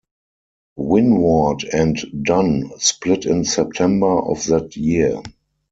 [0.79, 5.21] Winward and Dunn split in September of that year.